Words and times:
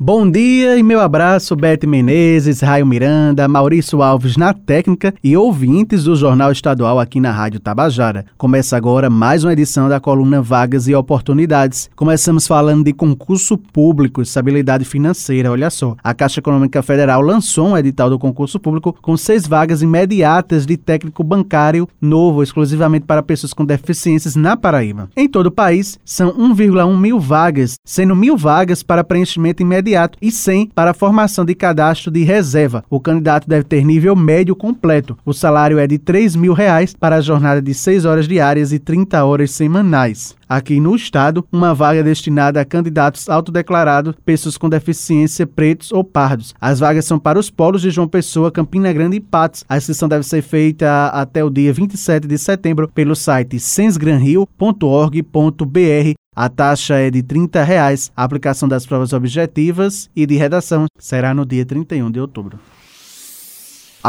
Bom 0.00 0.30
dia 0.30 0.78
e 0.78 0.82
meu 0.84 1.00
abraço, 1.00 1.56
Bete 1.56 1.84
Menezes, 1.84 2.60
Raio 2.60 2.86
Miranda, 2.86 3.48
Maurício 3.48 4.00
Alves 4.00 4.36
na 4.36 4.54
técnica 4.54 5.12
e 5.24 5.36
ouvintes 5.36 6.04
do 6.04 6.14
Jornal 6.14 6.52
Estadual 6.52 7.00
aqui 7.00 7.18
na 7.18 7.32
Rádio 7.32 7.58
Tabajara. 7.58 8.24
Começa 8.36 8.76
agora 8.76 9.10
mais 9.10 9.42
uma 9.42 9.52
edição 9.52 9.88
da 9.88 9.98
coluna 9.98 10.40
Vagas 10.40 10.86
e 10.86 10.94
Oportunidades. 10.94 11.90
Começamos 11.96 12.46
falando 12.46 12.84
de 12.84 12.92
concurso 12.92 13.58
público, 13.58 14.22
estabilidade 14.22 14.84
financeira. 14.84 15.50
Olha 15.50 15.68
só, 15.68 15.96
a 16.00 16.14
Caixa 16.14 16.38
Econômica 16.38 16.80
Federal 16.80 17.20
lançou 17.20 17.70
um 17.70 17.76
edital 17.76 18.08
do 18.08 18.20
concurso 18.20 18.60
público 18.60 18.96
com 19.02 19.16
seis 19.16 19.48
vagas 19.48 19.82
imediatas 19.82 20.64
de 20.64 20.76
técnico 20.76 21.24
bancário 21.24 21.88
novo, 22.00 22.44
exclusivamente 22.44 23.04
para 23.04 23.20
pessoas 23.20 23.52
com 23.52 23.64
deficiências 23.64 24.36
na 24.36 24.56
Paraíba. 24.56 25.10
Em 25.16 25.28
todo 25.28 25.46
o 25.46 25.52
país, 25.52 25.98
são 26.04 26.30
1,1 26.34 26.96
mil 26.96 27.18
vagas, 27.18 27.74
sendo 27.84 28.14
mil 28.14 28.36
vagas 28.36 28.84
para 28.84 29.02
preenchimento 29.02 29.60
imediato 29.60 29.87
imediato 29.88 30.18
e 30.20 30.30
100 30.30 30.70
para 30.74 30.90
a 30.90 30.94
formação 30.94 31.44
de 31.44 31.54
cadastro 31.54 32.10
de 32.10 32.22
reserva. 32.22 32.84
O 32.90 33.00
candidato 33.00 33.48
deve 33.48 33.64
ter 33.64 33.84
nível 33.84 34.14
médio 34.14 34.54
completo. 34.54 35.16
O 35.24 35.32
salário 35.32 35.78
é 35.78 35.86
de 35.86 35.98
3 35.98 36.36
mil 36.36 36.52
reais 36.52 36.94
para 36.94 37.16
a 37.16 37.20
jornada 37.20 37.62
de 37.62 37.72
6 37.72 38.04
horas 38.04 38.28
diárias 38.28 38.72
e 38.72 38.78
30 38.78 39.24
horas 39.24 39.50
semanais. 39.50 40.36
Aqui 40.48 40.80
no 40.80 40.96
estado, 40.96 41.46
uma 41.52 41.74
vaga 41.74 42.02
destinada 42.02 42.60
a 42.60 42.64
candidatos 42.64 43.28
autodeclarados, 43.28 44.14
pessoas 44.24 44.56
com 44.56 44.68
deficiência, 44.68 45.46
pretos 45.46 45.92
ou 45.92 46.02
pardos. 46.02 46.54
As 46.58 46.80
vagas 46.80 47.04
são 47.04 47.18
para 47.18 47.38
os 47.38 47.50
polos 47.50 47.82
de 47.82 47.90
João 47.90 48.08
Pessoa, 48.08 48.50
Campina 48.50 48.92
Grande 48.92 49.16
e 49.16 49.20
Patos. 49.20 49.64
A 49.68 49.76
inscrição 49.76 50.08
deve 50.08 50.24
ser 50.24 50.40
feita 50.40 51.08
até 51.08 51.44
o 51.44 51.50
dia 51.50 51.72
27 51.72 52.26
de 52.26 52.38
setembro 52.38 52.88
pelo 52.88 53.14
site 53.14 53.60
sensgranrio.org.br 53.60 56.18
a 56.40 56.48
taxa 56.48 56.94
é 56.94 57.10
de 57.10 57.20
30 57.20 57.64
reais. 57.64 58.12
A 58.16 58.22
aplicação 58.22 58.68
das 58.68 58.86
provas 58.86 59.12
objetivas 59.12 60.08
e 60.14 60.24
de 60.24 60.36
redação 60.36 60.86
será 60.96 61.34
no 61.34 61.44
dia 61.44 61.66
31 61.66 62.12
de 62.12 62.20
outubro. 62.20 62.60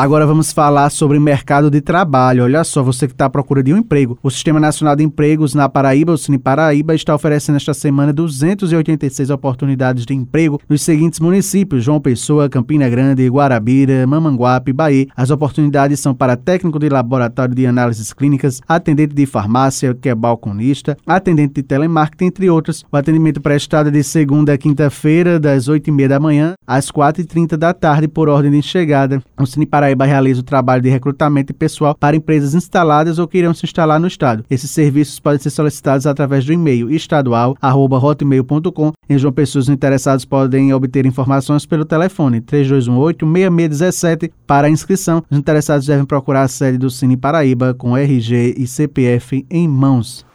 Agora 0.01 0.25
vamos 0.25 0.53
falar 0.53 0.89
sobre 0.91 1.19
mercado 1.19 1.69
de 1.69 1.81
trabalho. 1.81 2.45
Olha 2.45 2.63
só, 2.63 2.81
você 2.81 3.05
que 3.05 3.11
está 3.11 3.25
à 3.25 3.29
procura 3.29 3.61
de 3.61 3.73
um 3.73 3.77
emprego. 3.79 4.17
O 4.23 4.31
Sistema 4.31 4.57
Nacional 4.57 4.95
de 4.95 5.03
Empregos 5.03 5.53
na 5.53 5.67
Paraíba, 5.67 6.13
o 6.13 6.17
Cine 6.17 6.37
Paraíba, 6.37 6.95
está 6.95 7.13
oferecendo 7.13 7.57
esta 7.57 7.73
semana 7.73 8.13
286 8.13 9.29
oportunidades 9.29 10.05
de 10.05 10.13
emprego 10.13 10.61
nos 10.69 10.83
seguintes 10.83 11.19
municípios: 11.19 11.83
João 11.83 11.99
Pessoa, 11.99 12.47
Campina 12.47 12.87
Grande, 12.87 13.27
Guarabira, 13.27 14.07
Mamanguape, 14.07 14.71
Bahia. 14.71 15.05
As 15.17 15.31
oportunidades 15.31 15.99
são 15.99 16.15
para 16.15 16.37
técnico 16.37 16.79
de 16.79 16.87
laboratório 16.87 17.53
de 17.53 17.67
análises 17.67 18.13
clínicas, 18.13 18.61
atendente 18.65 19.13
de 19.13 19.25
farmácia, 19.25 19.93
que 19.93 20.07
é 20.07 20.15
balconista, 20.15 20.95
atendente 21.05 21.55
de 21.55 21.63
telemarketing, 21.63 22.27
entre 22.27 22.49
outros. 22.49 22.85
O 22.89 22.95
atendimento 22.95 23.41
prestado 23.41 23.89
é 23.89 23.91
de 23.91 24.01
segunda 24.01 24.53
a 24.53 24.57
quinta-feira, 24.57 25.37
das 25.37 25.67
8h30 25.67 26.07
da 26.07 26.21
manhã 26.21 26.53
às 26.65 26.89
4h30 26.89 27.57
da 27.57 27.73
tarde, 27.73 28.07
por 28.07 28.29
ordem 28.29 28.51
de 28.51 28.61
chegada. 28.61 29.21
O 29.37 29.45
Cine 29.45 29.65
Paraíba 29.65 29.88
realiza 29.95 30.41
o 30.41 30.43
trabalho 30.43 30.81
de 30.81 30.89
recrutamento 30.89 31.53
pessoal 31.53 31.95
para 31.95 32.15
empresas 32.15 32.55
instaladas 32.55 33.19
ou 33.19 33.27
que 33.27 33.37
irão 33.37 33.53
se 33.53 33.65
instalar 33.65 33.99
no 33.99 34.07
estado. 34.07 34.45
Esses 34.49 34.71
serviços 34.71 35.19
podem 35.19 35.39
ser 35.39 35.49
solicitados 35.49 36.07
através 36.07 36.45
do 36.45 36.53
e-mail 36.53 36.89
estadual@hotmail.com. 36.91 38.93
Em 39.09 39.17
João 39.17 39.33
Pessoas 39.33 39.67
interessados 39.69 40.25
podem 40.25 40.73
obter 40.73 41.05
informações 41.05 41.65
pelo 41.65 41.85
telefone 41.85 42.41
3218-6617 42.41 44.31
para 44.45 44.67
a 44.67 44.69
inscrição. 44.69 45.23
Os 45.29 45.37
interessados 45.37 45.87
devem 45.87 46.05
procurar 46.05 46.43
a 46.43 46.47
sede 46.47 46.77
do 46.77 46.89
Cine 46.89 47.17
Paraíba 47.17 47.73
com 47.73 47.97
RG 47.97 48.55
e 48.57 48.67
CPF 48.67 49.45
em 49.49 49.67
mãos. 49.67 50.28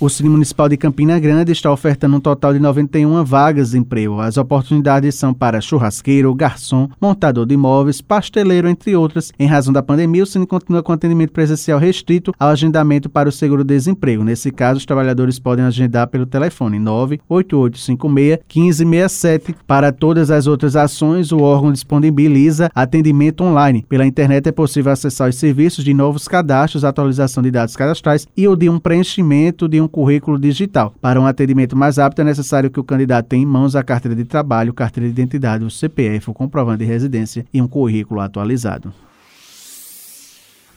O 0.01 0.09
Cine 0.09 0.29
Municipal 0.29 0.69
de 0.69 0.77
Campina 0.77 1.19
Grande 1.19 1.51
está 1.51 1.73
ofertando 1.73 2.19
um 2.19 2.21
total 2.21 2.53
de 2.53 2.61
91 2.61 3.25
vagas 3.25 3.73
de 3.73 3.79
emprego. 3.79 4.21
As 4.21 4.37
oportunidades 4.37 5.17
são 5.17 5.35
para 5.35 5.61
churrasqueiro, 5.61 6.33
garçom, 6.37 6.89
montador 7.01 7.45
de 7.45 7.55
imóveis, 7.55 8.01
pasteleiro, 8.01 8.69
entre 8.69 8.95
outras. 8.95 9.33
Em 9.37 9.49
razão 9.49 9.73
da 9.73 9.83
pandemia, 9.83 10.23
o 10.23 10.27
Cine 10.27 10.47
continua 10.47 10.85
com 10.85 10.93
atendimento 10.93 11.33
presencial 11.33 11.81
restrito 11.81 12.33
ao 12.39 12.51
agendamento 12.51 13.11
para 13.11 13.29
o 13.29 13.33
seguro-desemprego. 13.33 14.23
Nesse 14.23 14.53
caso, 14.53 14.79
os 14.79 14.87
trabalhadores 14.87 15.41
podem 15.41 15.65
agendar 15.65 16.07
pelo 16.07 16.27
telefone 16.27 16.79
98856-1567. 16.79 19.57
Para 19.67 19.91
todas 19.91 20.31
as 20.31 20.47
outras 20.47 20.77
ações, 20.77 21.33
o 21.33 21.41
órgão 21.41 21.73
disponibiliza 21.73 22.71
atendimento 22.73 23.43
online. 23.43 23.85
Pela 23.89 24.07
internet 24.07 24.49
é 24.49 24.53
possível 24.53 24.93
acessar 24.93 25.29
os 25.29 25.35
serviços 25.35 25.85
de 25.85 25.93
novos 25.93 26.29
cadastros, 26.29 26.85
atualização 26.85 27.43
de 27.43 27.51
dados 27.51 27.75
cadastrais 27.75 28.29
e 28.37 28.47
o 28.47 28.55
de 28.55 28.71
um 28.71 28.79
preenchimento 28.79 29.67
de 29.67 29.81
um 29.81 29.88
currículo 29.89 30.39
digital. 30.39 30.95
Para 31.01 31.21
um 31.21 31.27
atendimento 31.27 31.77
mais 31.77 31.97
rápido, 31.97 32.21
é 32.21 32.25
necessário 32.25 32.71
que 32.71 32.81
o 32.81 32.85
candidato 32.85 33.27
tenha 33.27 33.43
em 33.43 33.47
mãos 33.47 33.75
a 33.75 33.83
carteira 33.83 34.15
de 34.15 34.25
trabalho, 34.25 34.75
carteira 34.75 35.09
de 35.09 35.13
identidade, 35.13 35.65
o 35.65 35.71
CPF, 35.71 36.31
o 36.31 36.35
comprovante 36.35 36.81
de 36.81 36.85
residência 36.85 37.45
e 37.53 37.61
um 37.61 37.69
currículo 37.69 38.21
atualizado. 38.21 38.93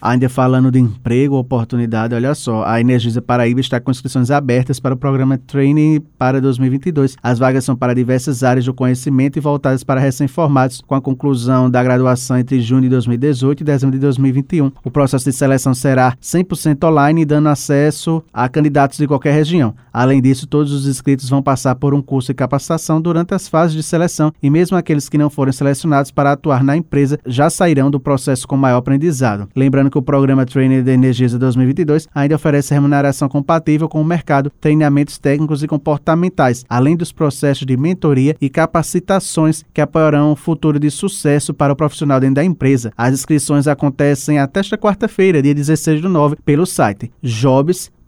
Ainda 0.04 0.28
falando 0.28 0.68
de 0.68 0.80
emprego, 0.80 1.36
oportunidade, 1.36 2.12
olha 2.12 2.34
só, 2.34 2.64
a 2.64 2.80
Energisa 2.80 3.22
Paraíba 3.22 3.60
está 3.60 3.78
com 3.78 3.88
inscrições 3.88 4.32
abertas 4.32 4.80
para 4.80 4.94
o 4.94 4.96
programa 4.96 5.38
Training 5.38 6.02
para 6.18 6.40
2022. 6.40 7.16
As 7.22 7.38
vagas 7.38 7.64
são 7.64 7.76
para 7.76 7.94
diversas 7.94 8.42
áreas 8.42 8.64
do 8.64 8.74
conhecimento 8.74 9.36
e 9.36 9.40
voltadas 9.40 9.84
para 9.84 10.00
recém-formados, 10.00 10.80
com 10.80 10.96
a 10.96 11.00
conclusão 11.00 11.70
da 11.70 11.84
graduação 11.84 12.36
entre 12.36 12.60
junho 12.60 12.82
de 12.82 12.88
2018 12.88 13.60
e 13.60 13.64
dezembro 13.64 13.94
de 13.94 14.00
2021. 14.00 14.72
O 14.82 14.90
processo 14.90 15.24
de 15.24 15.32
seleção 15.32 15.72
será 15.72 16.16
100% 16.20 16.82
online, 16.82 17.24
dando 17.24 17.48
acesso 17.48 18.24
a 18.32 18.48
candidatos 18.48 18.98
de 18.98 19.06
qualquer 19.06 19.34
região. 19.34 19.72
Além 19.92 20.20
disso, 20.20 20.48
todos 20.48 20.72
os 20.72 20.88
inscritos 20.88 21.28
vão 21.28 21.40
passar 21.40 21.76
por 21.76 21.94
um 21.94 22.02
curso 22.02 22.32
de 22.32 22.34
capacitação 22.34 23.00
durante 23.00 23.34
as 23.34 23.46
fases 23.46 23.76
de 23.76 23.84
seleção 23.84 24.32
e 24.42 24.50
mesmo 24.50 24.76
aqueles 24.76 25.08
que 25.08 25.16
não 25.16 25.30
forem 25.30 25.52
selecionados 25.52 26.10
para 26.10 26.32
atuar 26.32 26.64
na 26.64 26.76
empresa 26.76 27.20
já 27.24 27.48
sairão 27.48 27.88
do 27.88 28.00
processo 28.00 28.48
com 28.48 28.56
maior 28.56 28.78
aprendizado. 28.78 29.48
Lembrando 29.54 29.91
que 29.92 29.98
o 29.98 30.02
programa 30.02 30.46
Trainer 30.46 30.82
da 30.82 30.92
Energisa 30.92 31.38
2022 31.38 32.08
ainda 32.14 32.34
oferece 32.34 32.74
remuneração 32.74 33.28
compatível 33.28 33.88
com 33.88 34.00
o 34.00 34.04
mercado, 34.04 34.50
treinamentos 34.60 35.18
técnicos 35.18 35.62
e 35.62 35.68
comportamentais, 35.68 36.64
além 36.68 36.96
dos 36.96 37.12
processos 37.12 37.66
de 37.66 37.76
mentoria 37.76 38.34
e 38.40 38.48
capacitações 38.48 39.64
que 39.72 39.80
apoiarão 39.80 40.32
o 40.32 40.36
futuro 40.36 40.80
de 40.80 40.90
sucesso 40.90 41.52
para 41.52 41.72
o 41.72 41.76
profissional 41.76 42.18
dentro 42.18 42.36
da 42.36 42.44
empresa. 42.44 42.92
As 42.96 43.12
inscrições 43.12 43.68
acontecem 43.68 44.38
até 44.38 44.60
esta 44.60 44.78
quarta-feira, 44.78 45.42
dia 45.42 45.54
16 45.54 46.00
do 46.00 46.08
9, 46.08 46.36
pelo 46.44 46.64
site 46.64 47.12
jobs.kenobi.com 47.22 48.01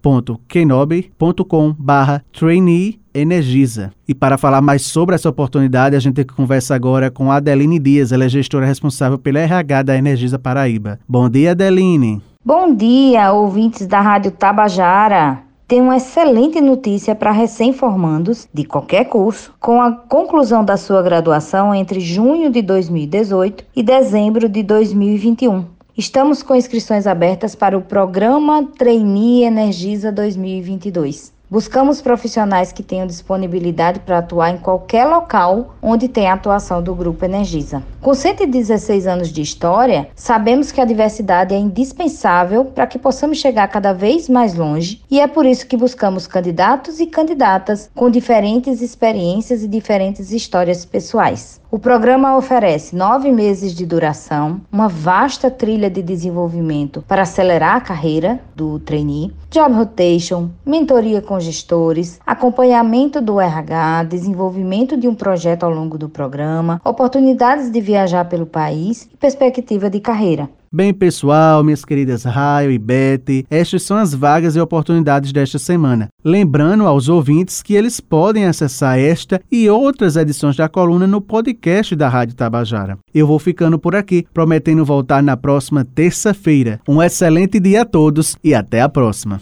barra 1.79 2.23
trainee 2.33 3.01
Energisa. 3.15 3.93
E 4.09 4.15
para 4.15 4.37
falar 4.37 4.61
mais 4.61 4.83
sobre 4.83 5.15
essa 5.15 5.29
oportunidade, 5.29 5.95
a 5.95 6.01
gente 6.01 6.25
conversa 6.25 6.75
agora 6.75 7.12
com 7.12 7.31
a 7.31 7.37
Adeline 7.37 7.79
Dias, 7.79 8.11
ela 8.11 8.25
é 8.25 8.29
gestora 8.29 8.67
responsável 8.67 9.17
pela 9.17 9.39
RH 9.39 9.83
da 9.85 9.97
Energisa 9.97 10.37
Paraíba. 10.37 10.99
Bom 11.09 11.31
dia, 11.31 11.53
Adeline. 11.53 12.21
Bom 12.45 12.75
dia, 12.75 13.33
ouvintes 13.33 13.87
da 13.87 14.01
Rádio 14.01 14.33
Tabajara. 14.33 15.45
Tem 15.67 15.81
uma 15.81 15.97
excelente 15.97 16.61
notícia 16.61 17.15
para 17.15 17.31
recém-formandos 17.31 18.47
de 18.53 18.65
qualquer 18.65 19.05
curso, 19.05 19.55
com 19.59 19.81
a 19.81 19.93
conclusão 19.93 20.62
da 20.65 20.77
sua 20.77 21.00
graduação 21.00 21.75
entre 21.75 22.00
junho 22.00 22.50
de 22.50 22.61
2018 22.61 23.65
e 23.75 23.83
dezembro 23.83 24.49
de 24.49 24.62
2021. 24.62 25.74
Estamos 25.96 26.43
com 26.43 26.56
inscrições 26.56 27.06
abertas 27.06 27.55
para 27.55 27.79
o 27.79 27.81
programa 27.81 28.67
Trainee 28.76 29.44
Energisa 29.44 30.11
2022. 30.11 31.32
Buscamos 31.49 32.02
profissionais 32.02 32.73
que 32.73 32.82
tenham 32.82 33.06
disponibilidade 33.06 34.00
para 34.00 34.19
atuar 34.19 34.50
em 34.50 34.58
qualquer 34.58 35.05
local 35.05 35.76
onde 35.81 36.08
tem 36.08 36.26
a 36.26 36.32
atuação 36.32 36.82
do 36.82 36.96
Grupo 36.96 37.25
Energisa. 37.25 37.81
Com 38.00 38.12
116 38.12 39.06
anos 39.06 39.29
de 39.29 39.41
história, 39.41 40.08
sabemos 40.17 40.73
que 40.73 40.81
a 40.81 40.85
diversidade 40.85 41.55
é 41.55 41.58
indispensável 41.58 42.64
para 42.64 42.88
que 42.88 42.99
possamos 42.99 43.38
chegar 43.38 43.69
cada 43.69 43.93
vez 43.93 44.29
mais 44.29 44.52
longe 44.55 45.00
e 45.08 45.20
é 45.20 45.29
por 45.29 45.47
isso 45.47 45.69
que 45.69 45.76
buscamos 45.76 46.26
candidatos 46.26 46.99
e 46.99 47.06
candidatas 47.06 47.88
com 47.94 48.11
diferentes 48.11 48.82
experiências 48.82 49.62
e 49.62 49.69
diferentes 49.69 50.32
histórias 50.32 50.85
pessoais. 50.85 51.61
O 51.75 51.79
programa 51.81 52.37
oferece 52.37 52.94
nove 52.94 53.32
meses 53.32 53.75
de 53.75 53.85
duração, 53.85 54.61
uma 54.71 54.88
vasta 54.88 55.50
trilha 55.50 55.91
de 55.91 56.03
desenvolvimento 56.03 57.03
para 57.03 57.23
acelerar 57.23 57.75
a 57.75 57.81
carreira 57.81 58.38
do 58.55 58.79
trainee, 58.79 59.32
job 59.50 59.75
rotation, 59.75 60.50
mentoria 60.65 61.21
com 61.21 61.41
gestores, 61.41 62.21
acompanhamento 62.25 63.21
do 63.21 63.41
RH, 63.41 64.05
desenvolvimento 64.05 64.97
de 64.97 65.09
um 65.09 65.17
projeto 65.17 65.65
ao 65.65 65.71
longo 65.73 65.99
do 65.99 66.09
programa, 66.09 66.81
oportunidades 66.85 67.69
de 67.73 67.81
viajar 67.81 68.26
pelo 68.26 68.47
país 68.47 69.09
e 69.12 69.17
perspectiva 69.17 69.91
de 69.91 69.99
carreira. 69.99 70.49
Bem, 70.75 70.93
pessoal, 70.93 71.62
minhas 71.62 71.85
queridas 71.85 72.25
Raio 72.25 72.73
e 72.73 72.79
Betty, 72.81 73.47
estas 73.49 73.85
são 73.85 73.97
as 73.97 74.12
vagas 74.12 74.56
e 74.56 74.61
oportunidades 74.61 75.32
desta 75.32 75.56
semana. 75.56 76.09
Lembrando 76.25 76.85
aos 76.85 77.09
ouvintes 77.09 77.62
que 77.62 77.75
eles 77.75 78.00
podem 78.00 78.44
acessar 78.44 78.99
esta 78.99 79.41
e 79.53 79.71
outras 79.71 80.17
edições 80.17 80.56
da 80.56 80.69
coluna 80.69 81.06
no 81.06 81.21
podcast 81.21 81.94
da 81.94 82.09
Rádio 82.09 82.35
Tabajara. 82.35 82.99
Eu 83.15 83.25
vou 83.25 83.38
ficando 83.38 83.79
por 83.79 83.94
aqui, 83.94 84.26
prometendo 84.35 84.85
voltar 84.85 85.23
na 85.23 85.37
próxima 85.37 85.85
terça-feira. 85.85 86.81
Um 86.88 87.00
excelente 87.00 87.61
dia 87.61 87.82
a 87.82 87.85
todos 87.85 88.37
e 88.43 88.53
até 88.53 88.81
a 88.81 88.88
próxima. 88.88 89.41